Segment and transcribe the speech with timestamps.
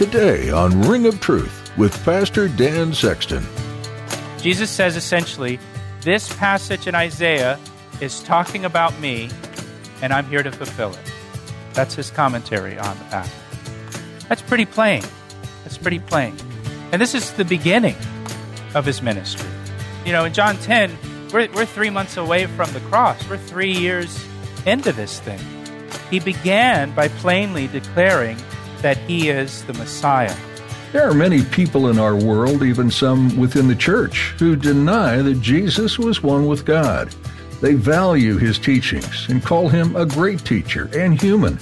[0.00, 3.44] Today on Ring of Truth with Pastor Dan Sexton.
[4.38, 5.60] Jesus says essentially,
[6.00, 7.58] this passage in Isaiah
[8.00, 9.28] is talking about me,
[10.00, 11.12] and I'm here to fulfill it.
[11.74, 14.26] That's his commentary on the passage.
[14.26, 15.02] That's pretty plain.
[15.64, 16.34] That's pretty plain.
[16.92, 17.96] And this is the beginning
[18.74, 19.50] of his ministry.
[20.06, 20.96] You know, in John 10,
[21.30, 23.28] we're, we're three months away from the cross.
[23.28, 24.26] We're three years
[24.64, 25.40] into this thing.
[26.10, 28.38] He began by plainly declaring
[28.82, 30.36] that he is the Messiah.
[30.92, 35.40] There are many people in our world, even some within the church, who deny that
[35.40, 37.14] Jesus was one with God.
[37.60, 41.58] They value his teachings and call him a great teacher and human,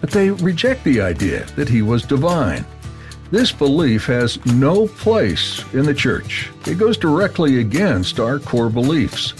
[0.00, 2.64] but they reject the idea that he was divine.
[3.30, 6.50] This belief has no place in the church.
[6.66, 9.34] It goes directly against our core beliefs.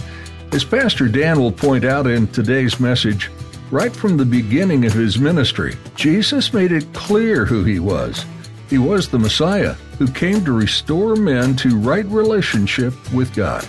[0.50, 3.30] As Pastor Dan will point out in today's message,
[3.72, 8.24] right from the beginning of his ministry, Jesus made it clear who he was.
[8.68, 13.66] He was the Messiah who came to restore men to right relationship with God.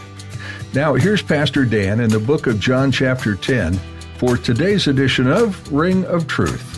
[0.74, 3.80] Now, here's Pastor Dan in the book of John, chapter 10,
[4.18, 6.73] for today's edition of Ring of Truth.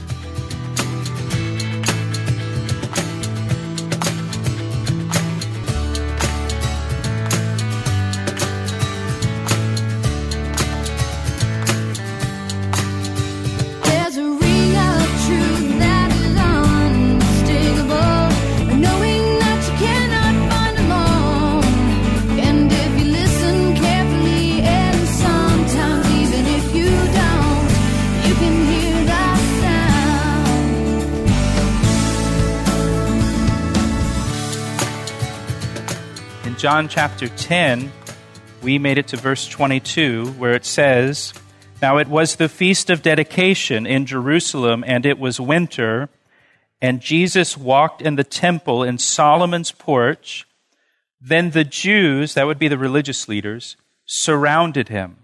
[36.65, 37.91] John chapter 10,
[38.63, 41.31] we made it to verse 22, where it says,
[41.79, 46.09] Now it was the feast of dedication in Jerusalem, and it was winter,
[46.81, 50.47] and Jesus walked in the temple in Solomon's porch.
[51.21, 53.77] Then the Jews, that would be the religious leaders,
[54.07, 55.17] surrounded him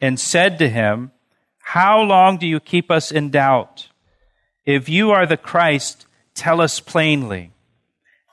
[0.00, 1.12] and said to him,
[1.60, 3.86] How long do you keep us in doubt?
[4.66, 7.52] If you are the Christ, tell us plainly.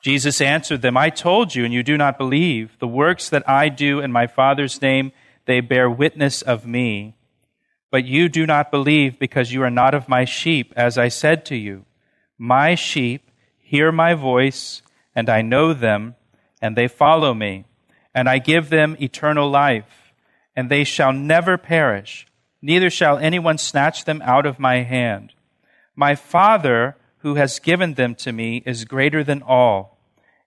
[0.06, 2.78] Jesus answered them, I told you, and you do not believe.
[2.78, 5.12] The works that I do in my Father's name,
[5.46, 7.16] they bear witness of me.
[7.90, 11.44] But you do not believe because you are not of my sheep, as I said
[11.46, 11.86] to you.
[12.38, 14.84] My sheep hear my voice,
[15.16, 16.14] and I know them,
[16.62, 17.66] and they follow me.
[18.14, 20.14] And I give them eternal life,
[20.56, 22.28] and they shall never perish,
[22.62, 25.34] neither shall anyone snatch them out of my hand.
[25.96, 29.95] My Father, who has given them to me, is greater than all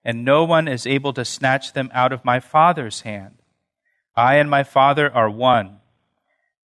[0.03, 3.35] and no one is able to snatch them out of my Father's hand.
[4.15, 5.77] I and my Father are one.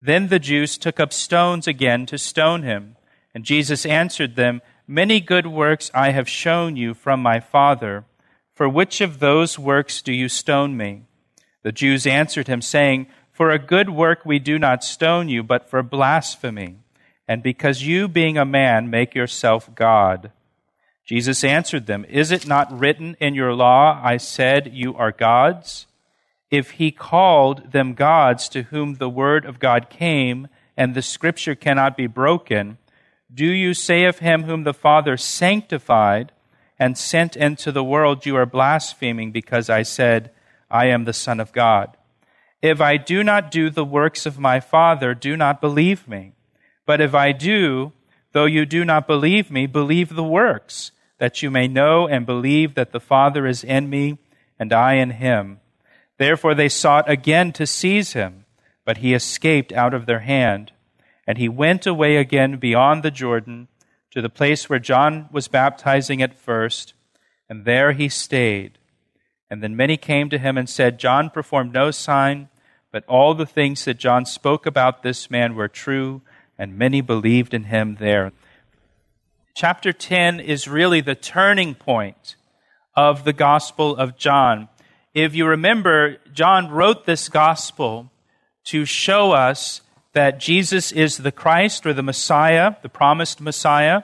[0.01, 2.97] Then the Jews took up stones again to stone him.
[3.33, 8.05] And Jesus answered them, Many good works I have shown you from my Father.
[8.53, 11.03] For which of those works do you stone me?
[11.63, 15.69] The Jews answered him, saying, For a good work we do not stone you, but
[15.69, 16.77] for blasphemy,
[17.27, 20.31] and because you, being a man, make yourself God.
[21.05, 25.85] Jesus answered them, Is it not written in your law, I said, you are gods?
[26.49, 30.47] If he called them gods to whom the word of God came,
[30.77, 32.77] and the scripture cannot be broken,
[33.33, 36.31] do you say of him whom the Father sanctified
[36.79, 40.31] and sent into the world, You are blaspheming because I said,
[40.69, 41.97] I am the Son of God?
[42.61, 46.33] If I do not do the works of my Father, do not believe me.
[46.85, 47.91] But if I do,
[48.33, 52.75] though you do not believe me, believe the works that you may know and believe
[52.75, 54.17] that the Father is in me
[54.59, 55.59] and I in him.
[56.17, 58.45] Therefore they sought again to seize him,
[58.85, 60.71] but he escaped out of their hand.
[61.25, 63.69] And he went away again beyond the Jordan
[64.11, 66.93] to the place where John was baptizing at first,
[67.49, 68.77] and there he stayed.
[69.49, 72.49] And then many came to him and said, John performed no sign,
[72.91, 76.21] but all the things that John spoke about this man were true,
[76.57, 78.31] and many believed in him there.
[79.55, 82.35] Chapter 10 is really the turning point
[82.95, 84.69] of the Gospel of John.
[85.13, 88.11] If you remember, John wrote this Gospel
[88.65, 89.81] to show us
[90.13, 94.03] that Jesus is the Christ or the Messiah, the promised Messiah,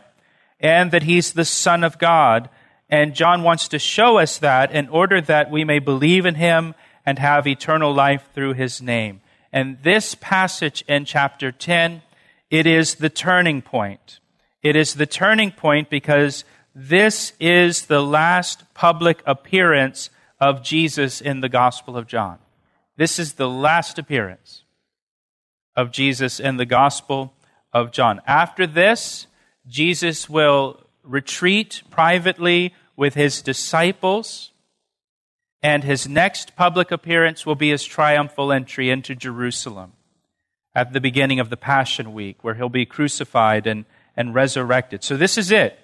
[0.60, 2.50] and that he's the Son of God.
[2.90, 6.76] And John wants to show us that in order that we may believe in him
[7.06, 9.22] and have eternal life through his name.
[9.52, 12.02] And this passage in chapter 10,
[12.50, 14.20] it is the turning point.
[14.64, 16.44] It is the turning point because
[16.74, 20.10] this is the last public appearance
[20.40, 22.40] of Jesus in the Gospel of John.
[22.98, 24.64] This is the last appearance
[25.76, 27.34] of Jesus in the Gospel
[27.72, 28.22] of John.
[28.26, 29.28] After this,
[29.68, 34.52] Jesus will retreat privately with his disciples,
[35.62, 39.94] and his next public appearance will be his triumphal entry into Jerusalem
[40.76, 43.86] at the beginning of the Passion Week, where he'll be crucified and,
[44.16, 45.04] and resurrected.
[45.04, 45.80] So, this is it.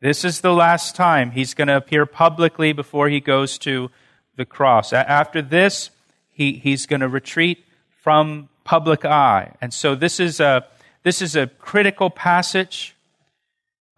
[0.00, 3.90] This is the last time he's going to appear publicly before he goes to
[4.36, 4.92] the cross.
[4.92, 5.90] After this,
[6.30, 7.64] he, he's going to retreat
[8.02, 9.54] from public eye.
[9.60, 10.64] And so, this is a,
[11.02, 12.94] this is a critical passage.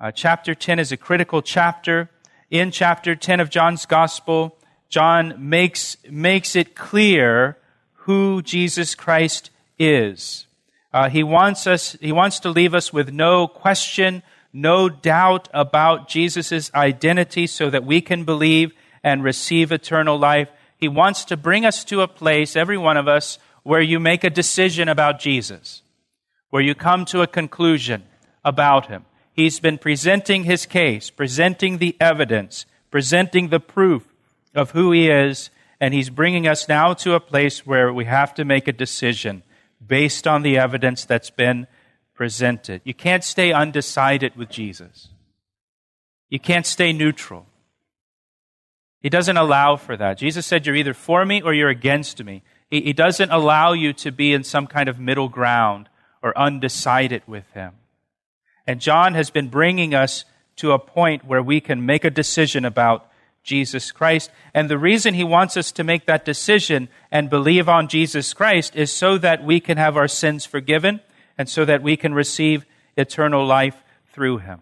[0.00, 2.10] Uh, chapter 10 is a critical chapter.
[2.50, 4.56] In chapter 10 of John's Gospel,
[4.88, 7.56] John makes, makes it clear
[7.92, 9.50] who Jesus Christ
[9.88, 10.46] is.
[10.92, 16.08] Uh, he wants us, he wants to leave us with no question, no doubt about
[16.08, 20.48] Jesus' identity so that we can believe and receive eternal life.
[20.76, 24.24] He wants to bring us to a place, every one of us, where you make
[24.24, 25.82] a decision about Jesus,
[26.50, 28.02] where you come to a conclusion
[28.44, 29.04] about him.
[29.32, 34.04] He's been presenting his case, presenting the evidence, presenting the proof
[34.54, 35.48] of who he is,
[35.80, 39.42] and he's bringing us now to a place where we have to make a decision
[39.86, 41.66] based on the evidence that's been
[42.14, 42.80] presented.
[42.84, 45.08] You can't stay undecided with Jesus.
[46.28, 47.46] You can't stay neutral.
[49.00, 50.18] He doesn't allow for that.
[50.18, 52.42] Jesus said, You're either for me or you're against me.
[52.70, 55.88] He, he doesn't allow you to be in some kind of middle ground
[56.22, 57.72] or undecided with him.
[58.66, 60.24] And John has been bringing us
[60.56, 63.08] to a point where we can make a decision about
[63.42, 64.30] Jesus Christ.
[64.54, 68.76] And the reason he wants us to make that decision and believe on Jesus Christ
[68.76, 71.00] is so that we can have our sins forgiven
[71.36, 72.64] and so that we can receive
[72.96, 74.60] eternal life through him.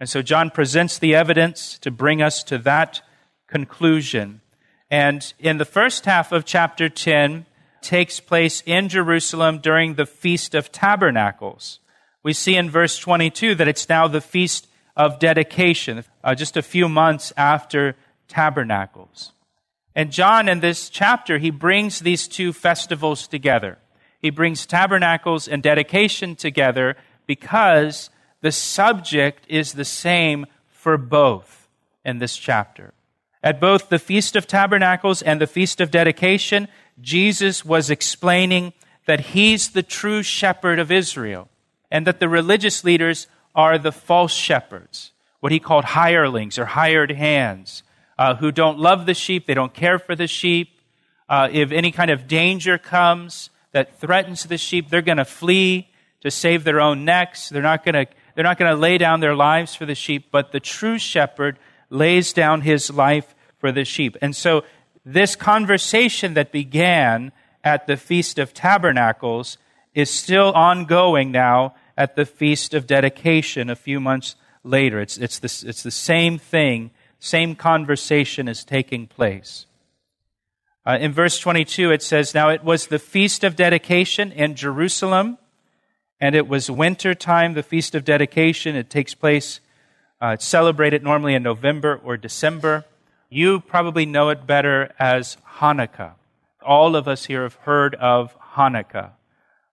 [0.00, 3.02] And so John presents the evidence to bring us to that
[3.46, 4.40] conclusion.
[4.90, 7.46] And in the first half of chapter 10
[7.80, 11.78] takes place in Jerusalem during the Feast of Tabernacles.
[12.22, 16.62] We see in verse 22 that it's now the Feast of Dedication, uh, just a
[16.62, 17.94] few months after
[18.28, 19.32] tabernacles.
[19.94, 23.78] And John, in this chapter, he brings these two festivals together.
[24.20, 26.96] He brings tabernacles and dedication together
[27.26, 28.10] because
[28.42, 31.68] the subject is the same for both
[32.04, 32.92] in this chapter.
[33.42, 36.68] At both the Feast of Tabernacles and the Feast of Dedication,
[37.00, 38.72] Jesus was explaining
[39.06, 41.48] that he's the true shepherd of Israel
[41.90, 47.12] and that the religious leaders are the false shepherds, what he called hirelings or hired
[47.12, 47.82] hands
[48.18, 50.70] uh, who don't love the sheep, they don't care for the sheep.
[51.28, 55.88] Uh, if any kind of danger comes that threatens the sheep, they're going to flee
[56.20, 57.48] to save their own necks.
[57.48, 60.26] They're not going to they're not going to lay down their lives for the sheep,
[60.30, 61.58] but the true shepherd
[61.88, 64.16] lays down his life for the sheep.
[64.20, 64.62] And so
[65.06, 67.32] this conversation that began
[67.64, 69.56] at the Feast of Tabernacles
[69.94, 75.00] is still ongoing now at the Feast of Dedication a few months later.
[75.00, 79.66] It's, it's, the, it's the same thing same conversation is taking place.
[80.84, 85.38] Uh, in verse 22, it says, Now it was the feast of dedication in Jerusalem,
[86.20, 88.76] and it was winter time, the feast of dedication.
[88.76, 89.60] It takes place,
[90.22, 92.84] uh, it's celebrated normally in November or December.
[93.28, 96.12] You probably know it better as Hanukkah.
[96.64, 99.10] All of us here have heard of Hanukkah.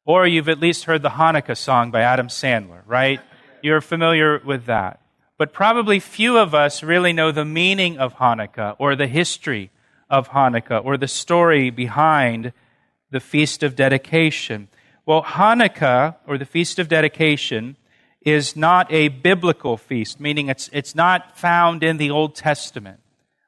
[0.05, 3.21] Or you've at least heard the Hanukkah song by Adam Sandler, right?
[3.61, 4.99] You're familiar with that
[5.37, 9.71] but probably few of us really know the meaning of Hanukkah or the history
[10.09, 12.53] of Hanukkah or the story behind
[13.11, 14.67] the Feast of Dedication.
[15.05, 17.77] Well, Hanukkah, or the Feast of Dedication,
[18.21, 22.99] is not a biblical feast, meaning it's, it's not found in the Old Testament,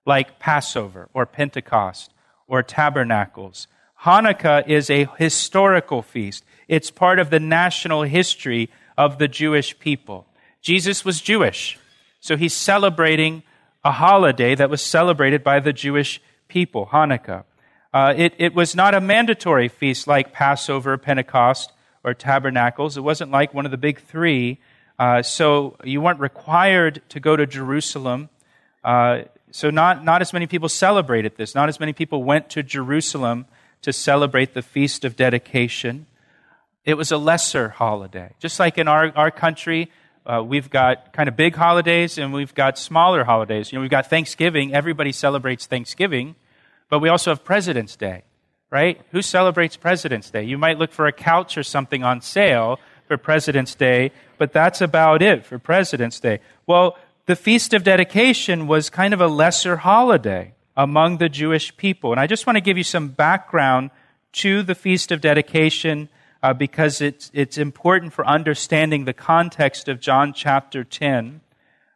[0.05, 2.11] like Passover or Pentecost
[2.47, 3.67] or Tabernacles.
[4.01, 6.43] Hanukkah is a historical feast.
[6.67, 10.27] It's part of the national history of the Jewish people.
[10.65, 11.77] Jesus was Jewish.
[12.21, 13.43] So he's celebrating
[13.83, 17.43] a holiday that was celebrated by the Jewish people, Hanukkah.
[17.93, 21.71] Uh, it, it was not a mandatory feast like Passover, Pentecost,
[22.03, 22.97] or Tabernacles.
[22.97, 24.57] It wasn't like one of the big three.
[24.97, 28.29] Uh, so you weren't required to go to Jerusalem.
[28.83, 31.53] Uh, so not, not as many people celebrated this.
[31.53, 33.45] Not as many people went to Jerusalem
[33.83, 36.07] to celebrate the Feast of Dedication.
[36.85, 38.31] It was a lesser holiday.
[38.39, 39.91] Just like in our, our country,
[40.25, 43.71] uh, we've got kind of big holidays and we've got smaller holidays.
[43.71, 44.73] You know, we've got Thanksgiving.
[44.73, 46.35] Everybody celebrates Thanksgiving,
[46.89, 48.23] but we also have President's Day,
[48.71, 48.99] right?
[49.11, 50.43] Who celebrates President's Day?
[50.43, 54.81] You might look for a couch or something on sale for President's Day, but that's
[54.81, 56.39] about it for President's Day.
[56.65, 62.11] Well, the Feast of Dedication was kind of a lesser holiday among the Jewish people.
[62.11, 63.91] And I just want to give you some background
[64.33, 66.09] to the Feast of Dedication
[66.45, 71.41] uh, because it's, it's important for understanding the context of John chapter 10.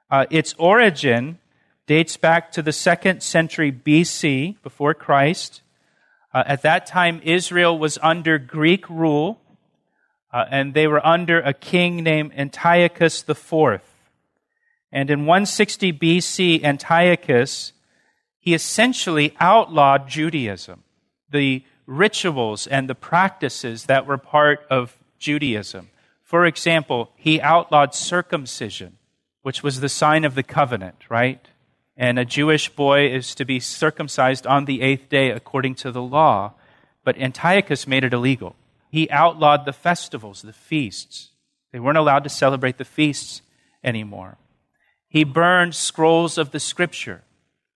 [0.09, 1.37] Uh, its origin
[1.85, 5.61] dates back to the second century BC, before Christ.
[6.33, 9.39] Uh, at that time, Israel was under Greek rule,
[10.33, 13.81] uh, and they were under a king named Antiochus IV.
[14.91, 17.71] And in 160 BC, Antiochus,
[18.39, 20.83] he essentially outlawed Judaism,
[21.29, 25.89] the rituals and the practices that were part of Judaism.
[26.23, 28.97] For example, he outlawed circumcision,
[29.41, 31.45] which was the sign of the covenant, right?
[31.97, 36.01] And a Jewish boy is to be circumcised on the eighth day according to the
[36.01, 36.53] law.
[37.03, 38.55] But Antiochus made it illegal.
[38.91, 41.31] He outlawed the festivals, the feasts.
[41.71, 43.41] They weren't allowed to celebrate the feasts
[43.83, 44.37] anymore.
[45.07, 47.23] He burned scrolls of the scripture.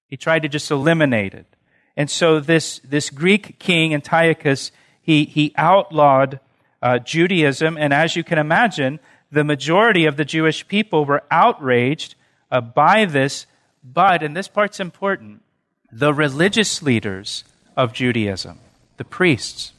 [0.08, 1.53] He tried to just eliminate it.
[1.96, 4.72] And so this, this Greek king, Antiochus,
[5.02, 6.40] he, he outlawed
[6.82, 7.78] uh, Judaism.
[7.78, 9.00] And as you can imagine,
[9.32, 12.16] the majority of the Jewish people were outraged
[12.52, 13.46] uh, by this.
[13.84, 15.44] But, and this part's important,
[15.92, 17.44] the religious leaders
[17.76, 18.60] of Judaism,
[18.98, 19.74] the priests,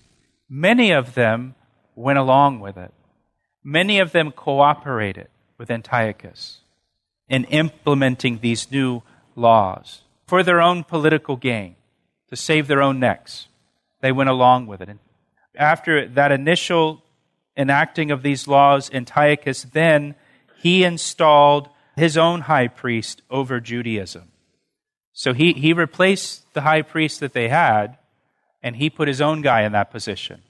[0.48, 1.54] many of them
[1.94, 2.92] went along with it.
[3.62, 6.58] Many of them cooperated with Antiochus
[7.28, 9.02] in implementing these new
[9.34, 11.76] laws for their own political gain,
[12.34, 13.46] to save their own necks.
[14.00, 14.88] They went along with it.
[14.88, 14.98] And
[15.54, 17.02] after that initial
[17.56, 20.16] enacting of these laws, Antiochus then
[20.58, 24.32] he installed his own high priest over Judaism.
[25.12, 27.98] So he, he replaced the high priest that they had,
[28.64, 30.42] and he put his own guy in that position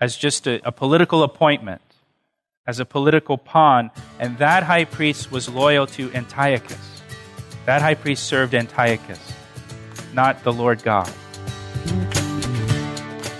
[0.00, 1.82] as just a, a political appointment,
[2.66, 3.90] as a political pawn.
[4.18, 7.02] And that high priest was loyal to Antiochus.
[7.66, 9.20] That high priest served Antiochus,
[10.14, 11.12] not the Lord God.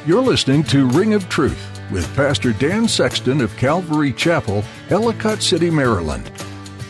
[0.07, 5.71] You're listening to Ring of Truth with Pastor Dan Sexton of Calvary Chapel, Ellicott City,
[5.71, 6.31] Maryland.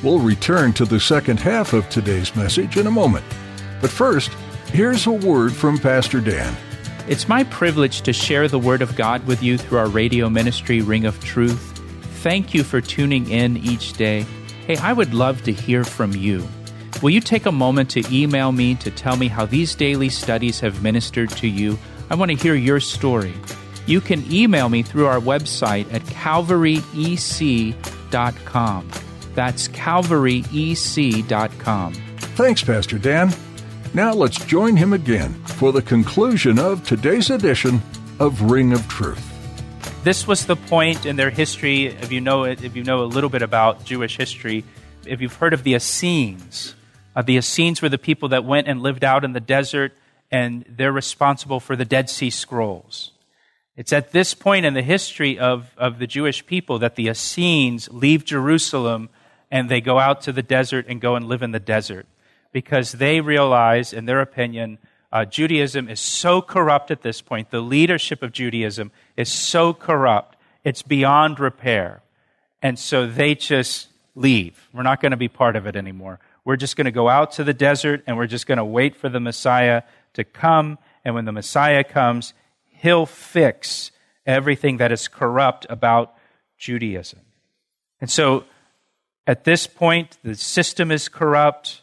[0.02, 3.24] We'll return to the second half of today's message in a moment.
[3.80, 4.30] But first,
[4.72, 6.56] here's a word from Pastor Dan.
[7.08, 10.80] It's my privilege to share the Word of God with you through our radio ministry,
[10.80, 11.78] Ring of Truth.
[12.22, 14.24] Thank you for tuning in each day.
[14.66, 16.46] Hey, I would love to hear from you.
[17.02, 20.60] Will you take a moment to email me to tell me how these daily studies
[20.60, 21.78] have ministered to you?
[22.08, 23.34] I want to hear your story
[23.86, 28.90] you can email me through our website at calvaryec.com.
[29.34, 31.94] That's calvaryec.com.
[31.94, 33.32] Thanks, Pastor Dan.
[33.94, 37.80] Now let's join him again for the conclusion of today's edition
[38.18, 39.28] of Ring of Truth.
[40.04, 43.06] This was the point in their history, if you know it, if you know a
[43.06, 44.64] little bit about Jewish history,
[45.06, 46.74] if you've heard of the Essenes.
[47.14, 49.92] Uh, the Essenes were the people that went and lived out in the desert,
[50.30, 53.12] and they're responsible for the Dead Sea Scrolls.
[53.76, 57.88] It's at this point in the history of, of the Jewish people that the Essenes
[57.90, 59.08] leave Jerusalem
[59.50, 62.06] and they go out to the desert and go and live in the desert
[62.52, 64.78] because they realize, in their opinion,
[65.10, 67.50] uh, Judaism is so corrupt at this point.
[67.50, 72.02] The leadership of Judaism is so corrupt, it's beyond repair.
[72.62, 74.68] And so they just leave.
[74.72, 76.20] We're not going to be part of it anymore.
[76.44, 78.96] We're just going to go out to the desert and we're just going to wait
[78.96, 79.82] for the Messiah
[80.14, 80.78] to come.
[81.04, 82.34] And when the Messiah comes,
[82.68, 83.90] he'll fix
[84.26, 86.14] everything that is corrupt about
[86.58, 87.20] Judaism.
[88.00, 88.44] And so
[89.26, 91.82] at this point, the system is corrupt.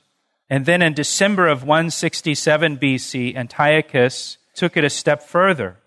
[0.49, 5.77] And then in December of 167 BC, Antiochus took it a step further.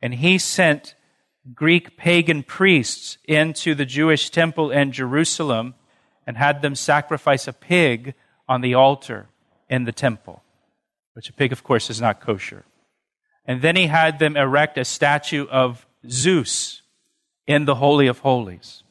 [0.00, 0.94] And he sent
[1.54, 5.74] Greek pagan priests into the Jewish temple in Jerusalem
[6.32, 8.14] and had them sacrifice a pig
[8.48, 9.26] on the altar
[9.68, 10.42] in the temple,
[11.12, 12.64] which a pig, of course, is not kosher.
[13.44, 16.80] And then he had them erect a statue of Zeus
[17.46, 18.82] in the Holy of Holies.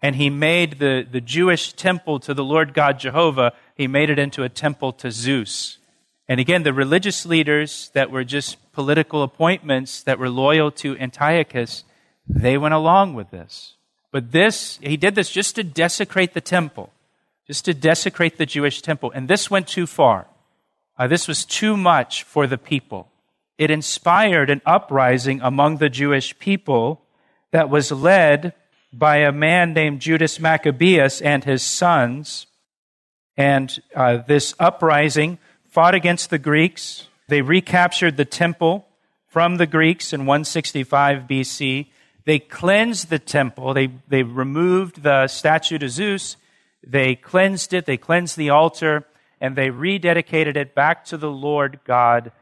[0.00, 4.20] And he made the, the Jewish temple to the Lord God Jehovah, he made it
[4.20, 5.78] into a temple to Zeus.
[6.28, 11.82] And again, the religious leaders that were just political appointments that were loyal to Antiochus,
[12.28, 13.74] they went along with this.
[14.12, 16.92] But this, he did this just to desecrate the temple,
[17.46, 19.12] just to desecrate the Jewish temple.
[19.14, 20.26] And this went too far.
[20.98, 23.10] Uh, this was too much for the people
[23.60, 27.02] it inspired an uprising among the Jewish people
[27.50, 28.54] that was led
[28.90, 32.46] by a man named Judas Maccabeus and his sons.
[33.36, 35.36] And uh, this uprising
[35.68, 37.06] fought against the Greeks.
[37.28, 38.88] They recaptured the temple
[39.26, 41.88] from the Greeks in 165 BC.
[42.24, 43.74] They cleansed the temple.
[43.74, 46.36] They, they removed the statue to Zeus.
[46.86, 47.86] They cleansed it.
[47.86, 49.06] They cleansed the altar.
[49.40, 52.32] And they rededicated it back to the Lord God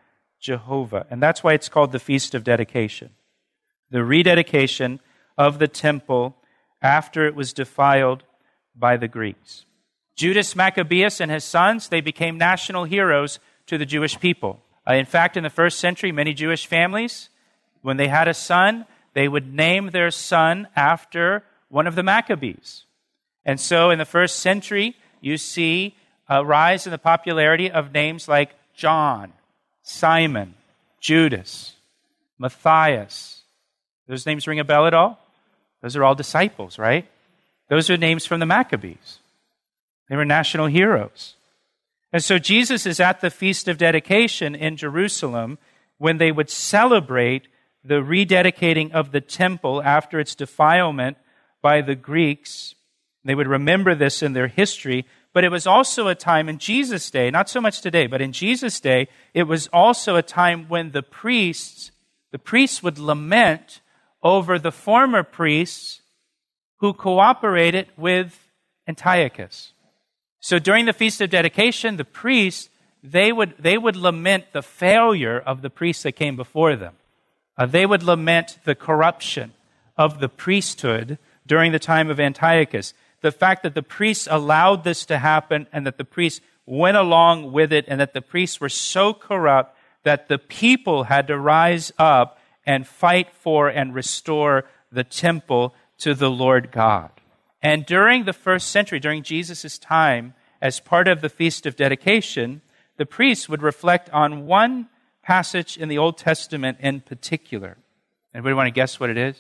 [0.41, 1.07] Jehovah.
[1.11, 3.11] And that's why it's called the Feast of Dedication.
[3.91, 5.01] The rededication
[5.37, 6.37] of the temple
[6.83, 8.23] after it was defiled
[8.75, 9.65] by the Greeks.
[10.17, 14.61] Judas Maccabeus and his sons, they became national heroes to the Jewish people.
[14.89, 17.29] Uh, in fact, in the first century, many Jewish families,
[17.83, 18.85] when they had a son,
[19.15, 22.85] they would name their son after one of the Maccabees.
[23.45, 25.95] And so in the first century, you see
[26.29, 29.33] a rise in the popularity of names like John,
[29.83, 30.55] Simon,
[31.01, 31.75] Judas,
[32.39, 33.43] Matthias.
[34.07, 35.19] Those names ring a bell at all?
[35.83, 37.07] Those are all disciples, right?
[37.69, 39.19] Those are names from the Maccabees.
[40.09, 41.35] They were national heroes.
[42.13, 45.59] And so Jesus is at the Feast of Dedication in Jerusalem
[45.99, 47.49] when they would celebrate
[47.89, 51.17] the rededicating of the temple after its defilement
[51.63, 52.75] by the Greeks.
[53.25, 57.11] They would remember this in their history, but it was also a time in Jesus'
[57.11, 60.93] day, not so much today, but in Jesus' day, it was also a time when
[60.93, 61.91] the priests,
[62.31, 63.81] the priests would lament
[64.23, 66.03] over the former priests
[66.79, 68.49] who cooperated with
[68.87, 69.73] Antiochus.
[70.41, 72.69] So during the Feast of Dedication, the priests,
[73.03, 76.95] they would, they would lament the failure of the priests that came before them.
[77.59, 79.53] Uh, they would lament the corruption
[79.97, 82.95] of the priesthood during the time of Antiochus.
[83.21, 87.51] The fact that the priests allowed this to happen and that the priests went along
[87.51, 91.93] with it and that the priests were so corrupt that the people had to rise
[91.99, 97.11] up and fight for and restore the temple to the Lord God.
[97.61, 102.61] And during the first century, during Jesus' time, as part of the Feast of Dedication,
[102.99, 104.89] the priests would reflect on one
[105.29, 107.77] passage in the Old Testament in particular.
[108.35, 109.37] Anybody want to guess what it is?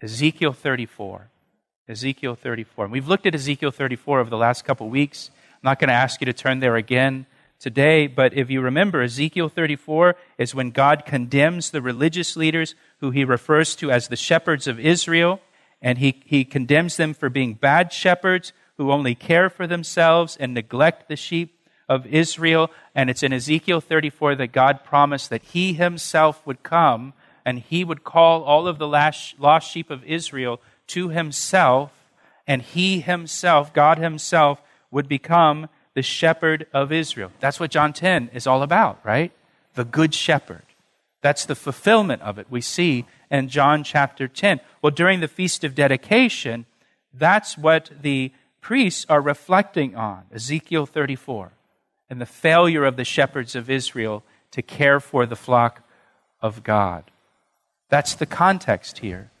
[0.00, 1.28] Ezekiel 34.
[1.88, 2.84] Ezekiel 34.
[2.84, 5.32] And we've looked at Ezekiel 34 over the last couple weeks.
[5.54, 7.26] I'm not going to ask you to turn there again
[7.58, 13.10] today, but if you remember, Ezekiel 34 is when God condemns the religious leaders who
[13.10, 15.40] he refers to as the shepherds of Israel
[15.82, 20.54] and he, he condemns them for being bad shepherds who only care for themselves and
[20.54, 22.70] neglect the sheep of Israel.
[22.94, 27.12] And it's in Ezekiel 34 that God promised that he himself would come
[27.44, 31.92] and he would call all of the lost sheep of Israel to himself,
[32.46, 37.30] and he himself, God himself, would become the shepherd of Israel.
[37.40, 39.32] That's what John 10 is all about, right?
[39.74, 40.62] The good shepherd.
[41.20, 44.60] That's the fulfillment of it we see in John chapter 10.
[44.82, 46.66] Well, during the Feast of Dedication,
[47.12, 51.52] that's what the priests are reflecting on Ezekiel 34
[52.14, 54.22] and the failure of the shepherds of Israel
[54.52, 55.82] to care for the flock
[56.40, 57.10] of God.
[57.88, 59.32] That's the context here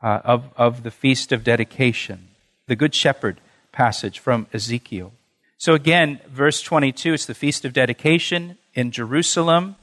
[0.00, 2.28] uh, of, of the Feast of Dedication,
[2.68, 3.40] the Good Shepherd
[3.72, 5.12] passage from Ezekiel.
[5.58, 9.74] So again, verse 22, it's the Feast of Dedication in Jerusalem.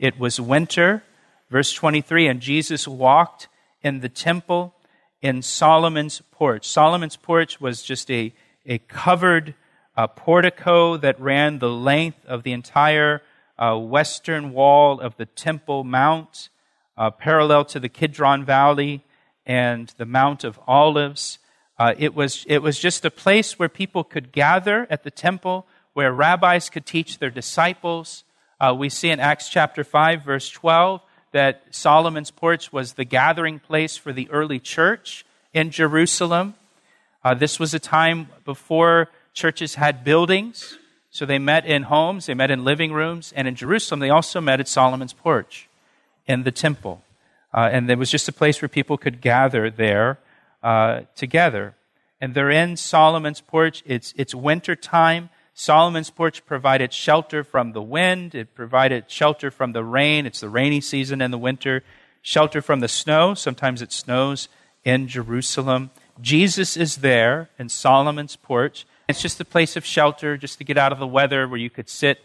[0.00, 1.04] It was winter.
[1.48, 3.46] Verse 23 And Jesus walked
[3.82, 4.74] in the temple
[5.22, 6.66] in Solomon's porch.
[6.66, 8.32] Solomon's porch was just a,
[8.66, 9.54] a covered
[9.96, 13.22] uh, portico that ran the length of the entire
[13.58, 16.48] uh, western wall of the Temple Mount,
[16.96, 19.02] uh, parallel to the Kidron Valley
[19.46, 21.38] and the Mount of Olives.
[21.78, 25.66] Uh, it, was, it was just a place where people could gather at the temple,
[25.92, 28.24] where rabbis could teach their disciples.
[28.60, 31.00] Uh, we see in Acts chapter 5, verse 12,
[31.32, 36.54] that Solomon's porch was the gathering place for the early church in Jerusalem.
[37.24, 40.78] Uh, this was a time before churches had buildings,
[41.10, 44.40] so they met in homes, they met in living rooms, and in Jerusalem they also
[44.40, 45.68] met at Solomon's porch
[46.26, 47.02] in the temple.
[47.52, 50.18] Uh, and there was just a place where people could gather there
[50.62, 51.74] uh, together.
[52.20, 53.82] And they're in Solomon's porch.
[53.86, 55.28] It's, it's winter time.
[55.52, 60.26] Solomon's porch provided shelter from the wind, it provided shelter from the rain.
[60.26, 61.84] It's the rainy season in the winter,
[62.22, 63.34] shelter from the snow.
[63.34, 64.48] Sometimes it snows
[64.84, 65.90] in Jerusalem.
[66.20, 68.84] Jesus is there in Solomon's porch.
[69.06, 71.70] It's just a place of shelter, just to get out of the weather, where you
[71.70, 72.20] could sit,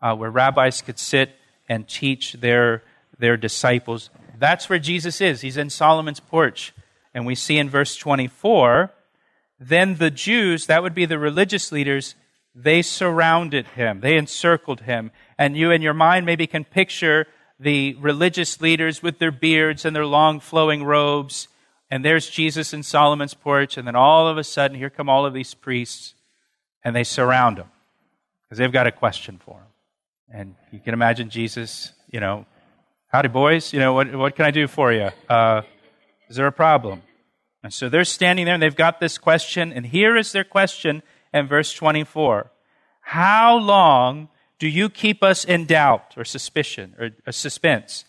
[0.00, 1.30] uh, where rabbis could sit
[1.68, 2.82] and teach their,
[3.18, 4.10] their disciples.
[4.38, 5.40] That's where Jesus is.
[5.40, 6.72] He's in Solomon's porch.
[7.12, 8.92] And we see in verse 24,
[9.58, 12.14] then the Jews, that would be the religious leaders,
[12.54, 15.10] they surrounded him, they encircled him.
[15.36, 17.26] And you, in your mind, maybe can picture
[17.58, 21.48] the religious leaders with their beards and their long flowing robes.
[21.90, 23.76] And there's Jesus in Solomon's porch.
[23.76, 26.14] And then all of a sudden, here come all of these priests,
[26.84, 27.68] and they surround him
[28.44, 29.66] because they've got a question for him.
[30.30, 32.44] And you can imagine Jesus, you know,
[33.08, 33.72] howdy, boys.
[33.72, 35.10] You know, what, what can I do for you?
[35.28, 35.62] Uh,
[36.28, 37.02] is there a problem?
[37.62, 39.72] And so they're standing there and they've got this question.
[39.72, 42.50] And here is their question in verse 24.
[43.00, 48.04] How long do you keep us in doubt or suspicion or, or suspense?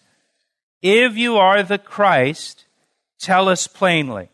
[0.82, 2.66] If you are the Christ,
[3.20, 4.30] tell us plainly.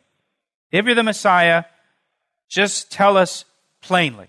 [0.72, 1.66] If you're the Messiah,
[2.48, 3.46] just tell us
[3.82, 4.28] plainly.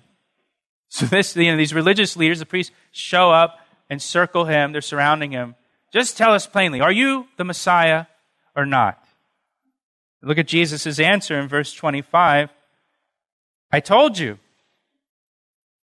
[0.88, 4.72] So this, you know, these religious leaders, the priests, show up and circle him.
[4.72, 5.54] They're surrounding him.
[5.92, 8.06] Just tell us plainly, are you the Messiah
[8.54, 9.02] or not?
[10.22, 12.50] Look at Jesus' answer in verse 25.
[13.70, 14.38] I told you,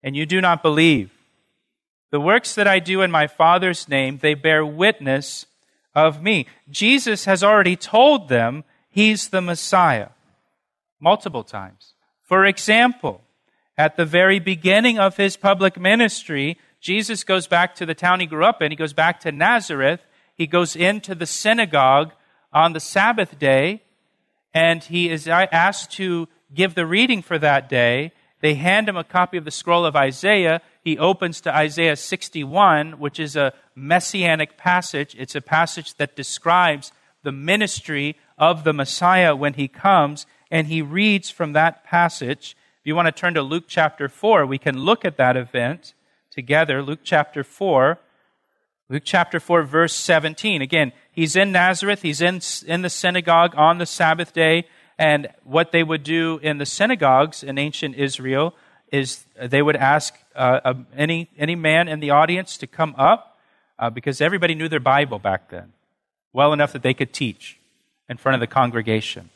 [0.02, 1.10] and you do not believe.
[2.10, 5.46] The works that I do in my Father's name, they bear witness
[5.94, 6.46] of me.
[6.70, 10.08] Jesus has already told them he's the Messiah
[11.00, 11.94] multiple times.
[12.22, 13.22] For example,
[13.76, 18.26] at the very beginning of his public ministry, Jesus goes back to the town he
[18.26, 18.70] grew up in.
[18.70, 20.00] He goes back to Nazareth.
[20.34, 22.12] He goes into the synagogue
[22.52, 23.82] on the Sabbath day,
[24.52, 28.12] and he is asked to give the reading for that day.
[28.40, 30.62] They hand him a copy of the scroll of Isaiah.
[30.82, 35.14] He opens to Isaiah 61, which is a messianic passage.
[35.18, 40.80] It's a passage that describes the ministry of the Messiah when he comes, and he
[40.80, 42.56] reads from that passage.
[42.80, 45.92] If you want to turn to Luke chapter 4, we can look at that event
[46.30, 46.82] together.
[46.82, 47.98] Luke chapter 4.
[48.88, 50.62] Luke chapter 4, verse 17.
[50.62, 52.02] Again, he's in Nazareth.
[52.02, 54.66] He's in, in the synagogue on the Sabbath day.
[55.00, 58.54] And what they would do in the synagogues in ancient Israel
[58.92, 63.38] is they would ask uh, any, any man in the audience to come up
[63.78, 65.72] uh, because everybody knew their Bible back then
[66.34, 67.58] well enough that they could teach
[68.10, 69.30] in front of the congregation.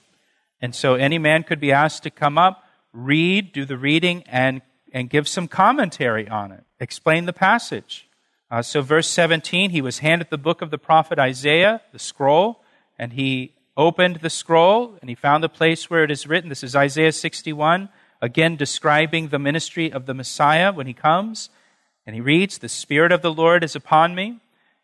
[0.61, 4.61] And so any man could be asked to come up, read, do the reading, and,
[4.93, 8.07] and give some commentary on it, explain the passage.
[8.51, 12.63] Uh, so, verse 17, he was handed the book of the prophet Isaiah, the scroll,
[12.99, 16.49] and he opened the scroll and he found the place where it is written.
[16.49, 17.89] This is Isaiah 61,
[18.23, 21.51] again describing the ministry of the Messiah when he comes.
[22.07, 24.41] And he reads, The Spirit of the Lord is upon me,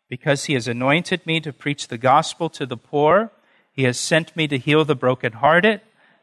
[0.09, 3.31] because he has anointed me to preach the gospel to the poor.
[3.73, 5.81] He has sent me to heal the brokenhearted,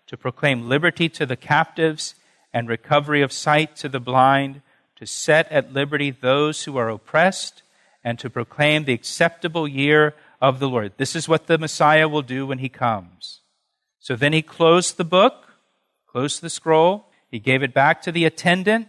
[0.08, 2.16] to proclaim liberty to the captives,
[2.54, 4.62] and recovery of sight to the blind,
[4.96, 7.62] to set at liberty those who are oppressed,
[8.04, 10.94] and to proclaim the acceptable year of the Lord.
[10.98, 13.42] This is what the Messiah will do when he comes.
[14.00, 15.54] So then he closed the book,
[16.06, 18.88] closed the scroll, he gave it back to the attendant,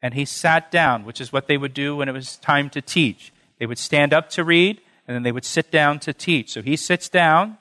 [0.00, 2.82] and he sat down, which is what they would do when it was time to
[2.82, 3.32] teach.
[3.58, 6.52] They would stand up to read, and then they would sit down to teach.
[6.52, 7.58] So he sits down,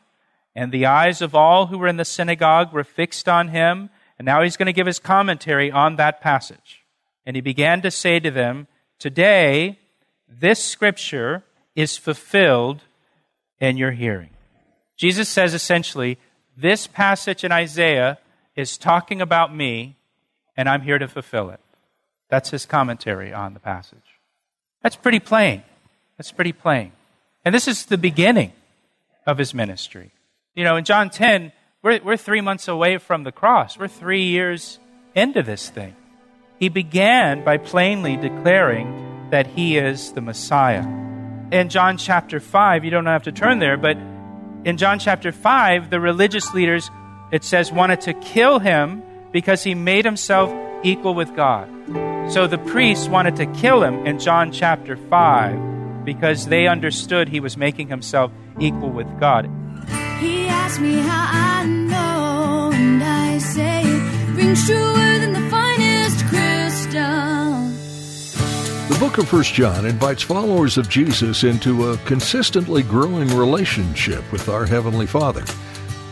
[0.56, 4.26] and the eyes of all who were in the synagogue were fixed on him, and
[4.26, 6.84] now he's going to give his commentary on that passage.
[7.26, 8.68] And he began to say to them,
[9.00, 9.80] Today,
[10.28, 11.44] this scripture
[11.76, 12.82] is fulfilled
[13.64, 14.30] in your hearing.
[14.98, 16.18] Jesus says essentially,
[16.58, 18.20] this passage in Isaiah
[18.58, 19.96] is talking about me,
[20.58, 21.62] and I'm here to fulfill it.
[22.30, 24.20] That's his commentary on the passage.
[24.82, 25.64] That's pretty plain.
[26.18, 26.92] That's pretty plain.
[27.46, 28.52] And this is the beginning
[29.26, 30.12] of his ministry.
[30.56, 33.78] You know, in John 10, we're, we're three months away from the cross.
[33.78, 34.78] We're three years
[35.16, 35.96] into this thing.
[36.60, 41.03] He began by plainly declaring that he is the Messiah
[41.54, 43.96] in John chapter 5, you don't have to turn there, but
[44.66, 46.90] in John chapter 5, the religious leaders,
[47.32, 50.52] it says, wanted to kill him because he made himself
[50.84, 51.70] equal with God.
[52.32, 57.40] So the priests wanted to kill him in John chapter 5 because they understood he
[57.40, 59.46] was making himself equal with God.
[60.20, 63.84] He asked me how I know, and I say
[64.56, 65.03] truer
[68.94, 74.48] The book of 1 John invites followers of Jesus into a consistently growing relationship with
[74.50, 75.44] our Heavenly Father.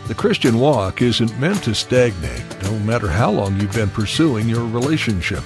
[0.08, 4.66] The Christian walk isn't meant to stagnate, no matter how long you've been pursuing your
[4.66, 5.44] relationship.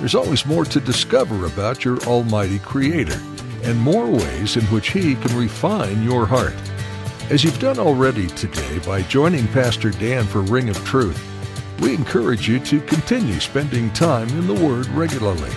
[0.00, 3.20] There's always more to discover about your Almighty Creator,
[3.62, 6.56] and more ways in which He can refine your heart.
[7.30, 11.24] As you've done already today by joining Pastor Dan for Ring of Truth,
[11.80, 15.52] we encourage you to continue spending time in the Word regularly.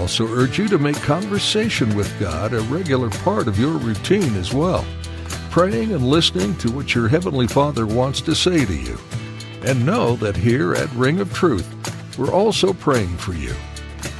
[0.00, 4.54] Also urge you to make conversation with God a regular part of your routine as
[4.54, 4.82] well,
[5.50, 8.96] praying and listening to what your Heavenly Father wants to say to you.
[9.62, 13.54] And know that here at Ring of Truth, we're also praying for you.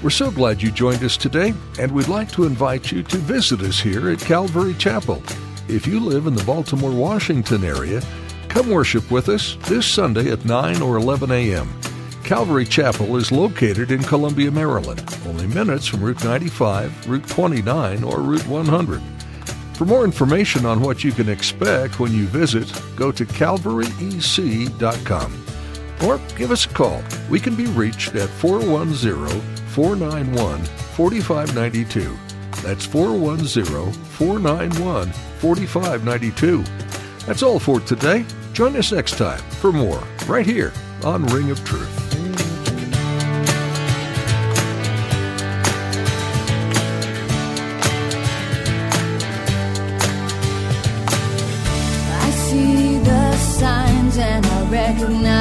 [0.02, 3.62] We're so glad you joined us today, and we'd like to invite you to visit
[3.62, 5.22] us here at Calvary Chapel.
[5.66, 8.02] If you live in the Baltimore, Washington area,
[8.48, 11.70] come worship with us this Sunday at 9 or 11 a.m.
[12.30, 18.20] Calvary Chapel is located in Columbia, Maryland, only minutes from Route 95, Route 29, or
[18.20, 19.02] Route 100.
[19.74, 25.44] For more information on what you can expect when you visit, go to calvaryec.com
[26.04, 27.02] or give us a call.
[27.28, 29.40] We can be reached at 410
[29.70, 30.64] 491
[30.94, 32.16] 4592.
[32.62, 36.64] That's 410 491 4592.
[37.26, 38.24] That's all for today.
[38.52, 41.99] Join us next time for more right here on Ring of Truth.
[54.90, 55.39] Recognize